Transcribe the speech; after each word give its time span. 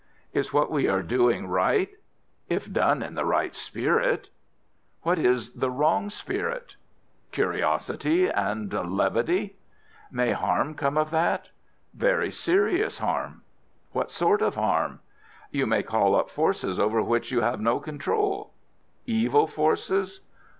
"Is 0.33 0.51
what 0.51 0.71
we 0.71 0.87
are 0.87 1.03
doing 1.03 1.45
right?" 1.45 1.95
"If 2.49 2.73
done 2.73 3.03
in 3.03 3.13
the 3.13 3.23
right 3.23 3.53
spirit." 3.53 4.31
"What 5.03 5.19
is 5.19 5.51
the 5.53 5.69
wrong 5.69 6.09
spirit?" 6.09 6.75
"Curiosity 7.31 8.27
and 8.27 8.73
levity." 8.97 9.57
"May 10.11 10.31
harm 10.31 10.73
come 10.73 10.97
of 10.97 11.11
that?" 11.11 11.49
"Very 11.93 12.31
serious 12.31 12.97
harm." 12.97 13.43
"What 13.91 14.09
sort 14.09 14.41
of 14.41 14.55
harm?" 14.55 15.01
"You 15.51 15.67
may 15.67 15.83
call 15.83 16.15
up 16.15 16.31
forces 16.31 16.79
over 16.79 17.03
which 17.03 17.31
you 17.31 17.41
have 17.41 17.61
no 17.61 17.79
control." 17.79 18.53
"Evil 19.05 19.45
forces?" 19.45 20.21